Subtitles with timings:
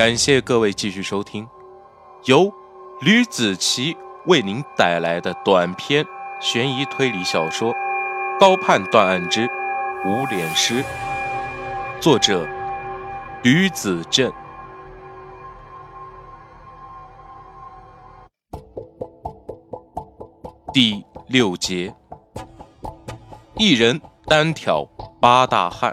[0.00, 1.46] 感谢各位继续收听，
[2.24, 2.50] 由
[3.02, 3.94] 吕子奇
[4.24, 6.02] 为您带来的短篇
[6.40, 7.70] 悬疑推理小说
[8.40, 9.46] 《高判断案之
[10.06, 10.82] 无脸师》，
[12.00, 12.48] 作者
[13.42, 14.32] 吕子正。
[20.72, 21.94] 第六节，
[23.58, 24.82] 一人单挑
[25.20, 25.92] 八大汉，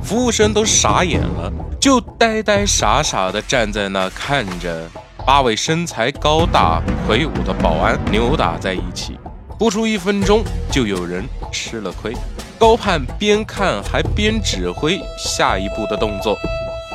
[0.00, 1.52] 服务生都傻眼了。
[1.84, 4.88] 就呆呆傻傻地站在那看着
[5.26, 9.18] 八位身材高大魁梧的保安扭打在一起，
[9.58, 10.42] 不出一分钟
[10.72, 12.14] 就有人吃了亏。
[12.58, 16.34] 高盼边看还边指挥下一步的动作：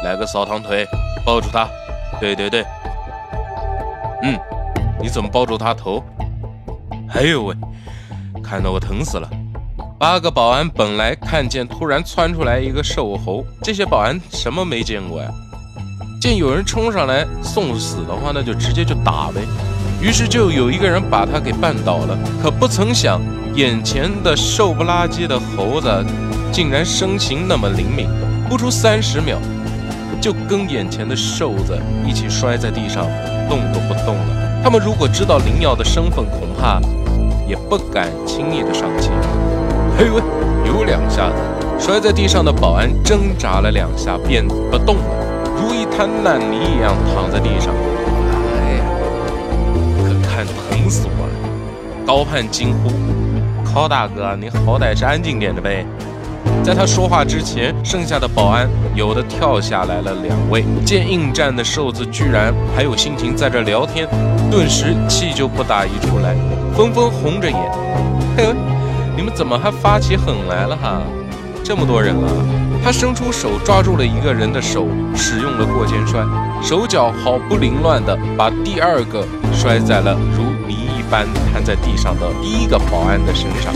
[0.03, 0.87] 来个扫堂腿，
[1.23, 1.69] 抱住他。
[2.19, 2.65] 对对对，
[4.23, 4.35] 嗯，
[4.99, 6.03] 你怎么抱住他头？
[7.13, 7.55] 哎呦喂，
[8.43, 9.29] 看得我疼死了。
[9.99, 15.27] 八个保安本来看见突然窜出来一个瘦猴，这些保安什么没见过呀？
[16.21, 19.41] 见有人冲上来送死的话，那就直接就打呗。
[20.01, 22.17] 于是就有一个人把他给绊倒了。
[22.41, 23.19] 可不曾想，
[23.55, 26.05] 眼前的瘦不拉几的猴子
[26.49, 28.07] 竟然身形那么灵敏，
[28.47, 29.37] 不出三十秒
[30.21, 33.05] 就跟眼前的瘦子一起摔在地上，
[33.49, 34.61] 动都不动了。
[34.63, 36.79] 他们如果知道林耀的身份，恐怕
[37.45, 39.11] 也不敢轻易的上前。
[39.99, 40.21] 哎呦喂，
[40.65, 41.35] 有两下子，
[41.77, 45.03] 摔在地上的保安挣扎了两下便不动了，
[45.57, 47.73] 如一滩烂泥一样躺在地上。
[48.55, 48.85] 哎呀，
[50.07, 52.05] 可看疼死我了！
[52.07, 52.89] 高盼惊呼
[53.75, 55.85] ：“高大哥，你好歹是安静点的呗！”
[56.63, 64.07] 在他说话之前，剩下的保安有的跳下来了两位，见应战的瘦子居然还有心情在这聊天，
[64.49, 66.33] 顿时气就不打一处来，
[66.73, 67.59] 纷纷红着眼。
[68.37, 68.55] 嘿。
[69.19, 71.01] 你们怎么还发起狠来了哈？
[71.61, 72.31] 这么多人啊！
[72.81, 76.23] 他伸出手抓住了一个人的手，使用了过肩摔，
[76.63, 83.73] 手脚毫不凌乱的把第二个摔在了如泥一般瘫在地上的第一个保安的身上。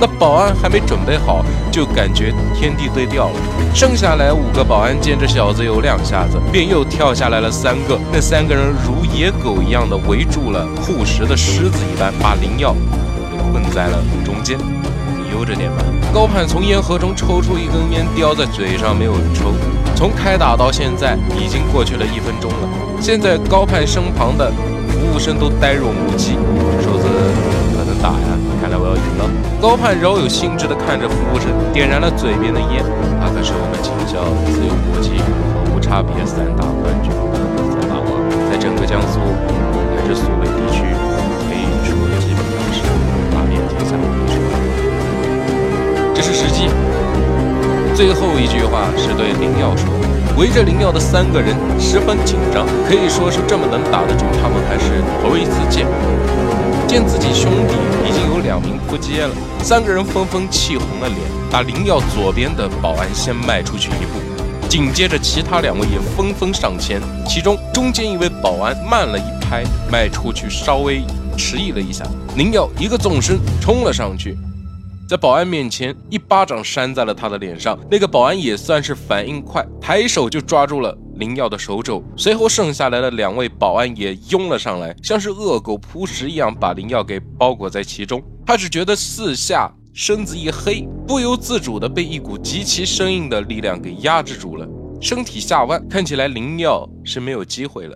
[0.00, 3.34] 那保安还没准备好，就感觉天地对调了。
[3.74, 8.00] 剩下来五个保安见这小子有两下子，便又跳下来了三个。
[8.10, 12.74] 那三个人如野狗一样的围住了护食的狮子一般，把灵药。
[13.52, 15.84] 困在了中间，你悠着点吧。
[16.12, 19.52] 高盼从烟盒中抽出一根烟，叼在嘴上没有抽。
[19.94, 22.68] 从开打到现在已经过去了一分钟了。
[22.98, 24.50] 现在高盼身旁的
[24.88, 26.32] 服务生都呆若木鸡。
[26.80, 27.06] 瘦子
[27.76, 29.28] 可能打呀，看来我要赢了。
[29.60, 32.82] 高盼饶有兴致地看着服务生，点燃了嘴边的烟。
[33.20, 37.12] 他可是我们警校自由搏击和无差别散打冠军，
[37.70, 38.08] 散打王，
[38.50, 40.82] 在整个江苏乃至苏北地区。
[42.08, 42.82] 也基本上是
[43.34, 43.96] 打遍天下
[46.14, 46.68] 这是时机。
[47.94, 49.88] 最后一句话是对林耀说。
[50.38, 55.86] 围着林耀的三个人十分紧张，可以说是这么能打得住，他们还是头一次见。
[56.88, 57.74] 见自己兄弟
[58.08, 59.30] 已经有两名扑街了，
[59.62, 61.18] 三个人纷纷气红了脸，
[61.50, 71.04] 把林耀左边的保安先迈出去一步，紧接着其他两位也纷纷上前，其中中间一位保安慢了一拍，迈出去稍微
[71.36, 72.04] 迟疑了一下，
[72.36, 74.36] 林耀一个纵身冲了上去。
[75.08, 77.78] 在保安面前，一巴掌扇在了他的脸上。
[77.90, 82.02] 那个保安也算是反应快，抬手就抓住了林耀的手肘。
[82.16, 88.22] 随后，剩下来的两位保安也拥了上来，像是恶狗扑食一样，把林耀给包裹在其中。
[88.46, 94.66] 他只觉得四下身子一黑，不由自主的被一股极其生硬的力量给压制住了，
[94.98, 97.94] 身体下弯，看起来林耀是没有机会了。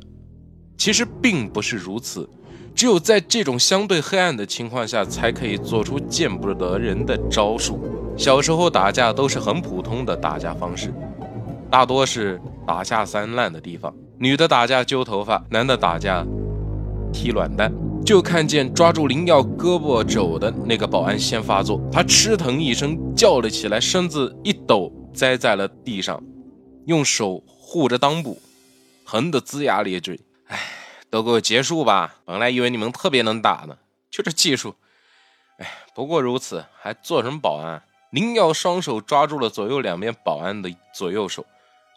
[0.77, 2.29] 其实并不是如此。
[2.75, 7.81] 只有在这种相对黑暗的情况下，才可以做出见不得人的招数。
[8.19, 10.93] 小时候打架都是很普通的打架方式，
[11.71, 13.95] 大多是打下三滥的地方。
[14.19, 16.27] 女的打架揪头发，男的打架
[17.13, 17.73] 踢卵蛋。
[18.05, 26.23] 就看见抓住林耀胳膊肘的那个保安先发作，他吃疼一声叫了起来，身子一抖栽在了地上，
[26.85, 28.39] 用手护着裆部，
[29.05, 30.21] 疼得龇牙咧嘴。
[30.47, 30.76] 唉。
[31.11, 32.17] 都给我结束吧！
[32.25, 33.77] 本来以为你们特别能打呢，
[34.11, 34.75] 就这技术，
[35.59, 37.83] 哎，不过如此，还做什么保安？
[38.11, 41.45] 林耀双手抓住了左右两边保安的左右手，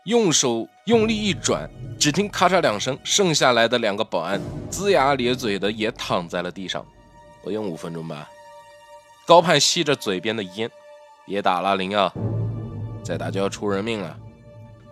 [0.06, 1.70] 用手用力一转，
[2.00, 4.42] 只听咔嚓两声，剩下来的两个保安
[4.72, 6.86] 龇牙咧嘴的也躺在了地上。
[7.42, 8.30] 不用五分钟吧。
[9.26, 10.70] 高盼吸着嘴边的烟，
[11.26, 12.12] 别打了，林耀，
[13.04, 14.18] 再打就要出人命了。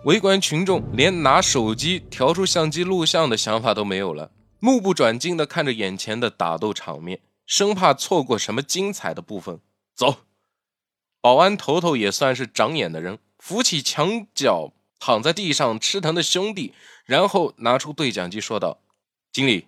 [0.04, 4.30] 围观群众连拿手机调出相机录像的想法都没有了，
[4.60, 9.60] 目不转睛地看着眼前的打斗场面，生怕错过什么精彩的部分。
[9.94, 10.18] 走，
[11.20, 16.72] 保安头头也算是长眼的人，扶起墙角躺在地上吃疼的兄弟，
[17.04, 18.78] 然后拿出对讲机说道
[19.32, 19.66] ：“经理，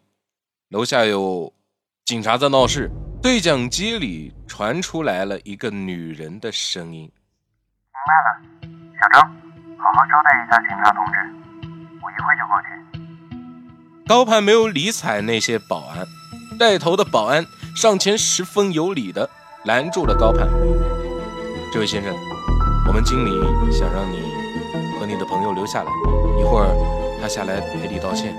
[0.68, 1.52] 楼下有
[2.04, 2.90] 警察在闹事。”
[3.20, 7.02] 对讲机里传出来了一个女人的声音
[7.92, 9.49] ：“明白了，小张，
[9.80, 11.16] 好好招待一下警察同志，
[12.02, 12.68] 我一会就过去。”
[14.06, 16.04] 高攀没有理睬那些保安，
[16.58, 19.30] 带头的保安上前十分有礼的
[19.64, 20.46] 拦住了高攀
[21.72, 22.12] ：“这位先生，
[22.88, 23.30] 我们经理
[23.72, 24.20] 想让你
[24.98, 25.90] 和你的朋友留下来，
[26.38, 26.68] 一会儿
[27.22, 28.34] 他下来赔礼道歉。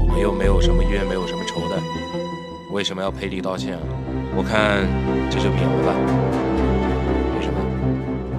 [0.00, 1.76] 我们又没有什么冤，没有什么仇的，
[2.70, 3.82] 为什么要赔礼道歉啊？”
[4.34, 4.88] 我看
[5.30, 5.92] 这就免了吧，
[7.34, 7.60] 没什么，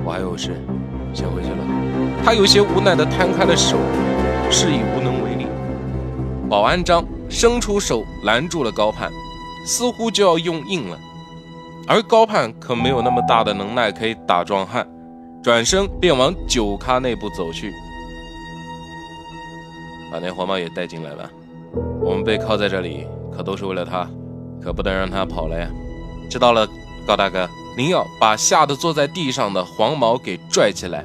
[0.04, 0.60] 我还有事，
[1.14, 1.83] 先回去了。
[2.24, 3.78] 他有些无奈地摊开了手，
[4.50, 5.46] 示意无能为力。
[6.50, 9.12] 保安张伸出手拦住了高盼，
[9.66, 10.98] 似乎就要用硬了。
[11.86, 14.88] 而高盼可没有那么大的能耐可以打壮汉，
[15.44, 17.74] 转身便往酒咖内部走去。
[20.10, 21.30] 把那黄毛也带进来吧，
[22.02, 23.06] 我们被铐在这里，
[23.36, 24.08] 可都是为了他，
[24.62, 25.68] 可不能让他跑了呀。
[26.30, 26.66] 知道了，
[27.06, 27.50] 高大哥。
[27.76, 31.04] 您要把吓得坐在地上的黄毛给拽起来，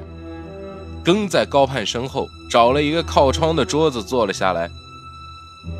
[1.09, 4.69] 跟在高盼身后，找了一个靠窗的桌子坐了下来。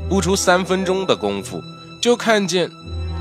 [0.09, 1.63] 不出三分钟的功夫，
[2.01, 2.67] 就看见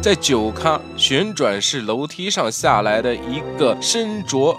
[0.00, 4.56] 在酒咖旋转式楼梯上下来的一个身着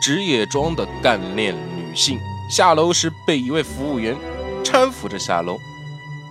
[0.00, 2.16] 职业装的干练女性。
[2.48, 4.16] 下楼时被一位服务员
[4.62, 5.58] 搀扶着下楼，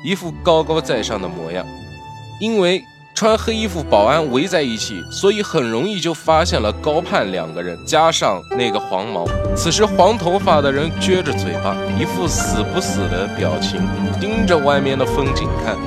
[0.05, 1.67] 一副高高在上的模样。
[2.39, 2.81] 因为。
[3.21, 9.27] 穿黑衣服保安围在一起，所以很容易就发现了高盼两个人，加上那个黄毛。
[9.55, 13.79] 此时黄头发的人撅着嘴巴，一副死不死的表情，
[14.19, 15.77] 盯着外面的风景看。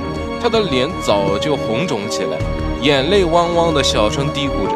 [0.41, 2.37] 他的脸早就红肿起来，
[2.81, 4.73] 眼泪汪汪的，小声嘀咕着：“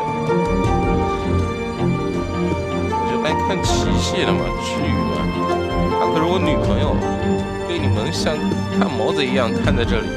[2.91, 5.15] 我就来看七夕的嘛，至于吗？
[5.97, 6.93] 她可是我女朋友，
[7.69, 8.35] 被你们像
[8.77, 10.07] 看毛子一样看在这里。”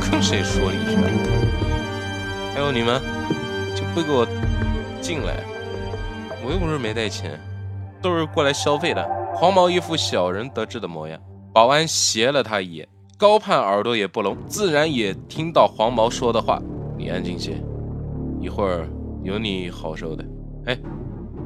[0.00, 0.96] 跟谁说了一句？
[2.54, 3.00] 还有你们
[3.74, 4.26] 就不给我
[5.00, 5.44] 进来！
[6.44, 7.38] 我又不是没带钱，
[8.00, 9.08] 都是过来消费的。
[9.34, 11.20] 黄毛一副小人得志的模样，
[11.52, 12.88] 保安斜了他一眼。
[13.16, 16.60] 高盼耳朵也不聋，自然也听到黄毛说的话。
[16.96, 17.62] 你安静些，
[18.40, 18.88] 一会儿
[19.22, 20.24] 有你好受的。
[20.66, 20.78] 哎，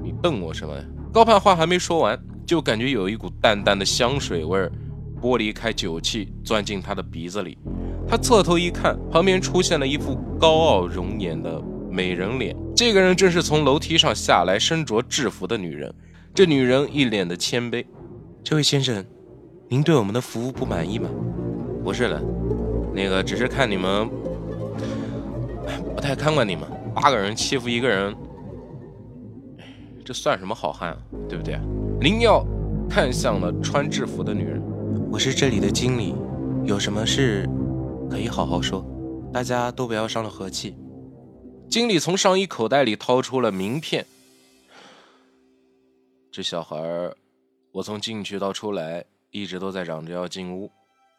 [0.03, 0.85] 你瞪我什么呀？
[1.13, 4.73] 高盼话还没说完，就感觉有一股淡淡的香水味儿
[5.21, 7.59] 剥离开酒气，钻进他的鼻子里。
[8.09, 12.55] 他侧头一看，旁边出现了一副高傲容颜的美人脸。
[12.77, 15.95] 这个人正是从楼梯上下来、身着制服的女人。
[16.35, 17.85] 这女人一脸的谦卑
[18.43, 19.05] ：“这位先生，
[19.69, 21.09] 您对我们的服务不满意吗
[21.85, 22.23] ？”“不是的，
[22.95, 24.09] 那个只是看你们
[25.95, 26.65] 不太看管你们，
[26.95, 28.15] 八个人欺负一个人，
[30.05, 30.99] 这算什么好汉啊？
[31.29, 31.59] 对不对？”
[32.01, 32.45] 林耀
[32.89, 34.63] 看向了穿制服的女人
[35.13, 36.15] ：“我是这里的经理，
[36.65, 37.49] 有什么事？”
[38.13, 38.85] 可以好好说，
[39.33, 40.77] 大家都不要伤了和气。
[41.71, 44.05] 经理从上衣口袋里掏出了名片。
[46.31, 47.17] 这小孩儿，
[47.73, 50.71] 我从进去到出来一直都在嚷着要进屋，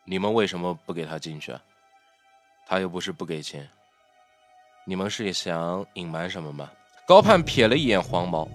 [0.06, 1.60] 你们为什么不给他进去啊？
[2.68, 3.68] 他又不是不给钱，
[4.86, 6.70] 你们是想隐瞒什么吗？
[7.08, 8.48] 高盼瞥了一眼黄毛，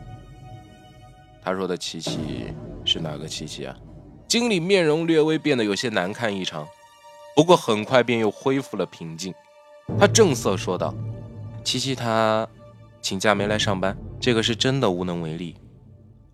[1.43, 2.55] 他说的琪琪
[2.85, 3.77] 是哪个琪琪啊？
[4.29, 6.65] 经理面容略微变得有些难看异常。
[7.39, 9.33] 不过很快便又恢复了平静，
[9.97, 10.93] 他正色说道
[11.63, 12.49] ：“琪琪他
[13.01, 15.55] 请假没来上班，这个是真的无能为力。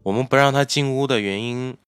[0.03, 1.77] 我们不让他进屋的原因